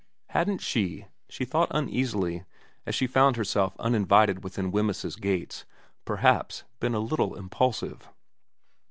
Hadn't 0.29 0.61
she, 0.61 1.05
she 1.29 1.45
thought 1.45 1.67
uneasily 1.69 2.43
as 2.87 2.95
she 2.95 3.05
found 3.05 3.35
herself 3.35 3.75
uninvited 3.77 4.43
within 4.43 4.71
Wemyss's 4.71 5.15
gates, 5.15 5.63
perhaps 6.05 6.63
been 6.79 6.95
a 6.95 6.99
little 6.99 7.35
impulsive 7.35 8.09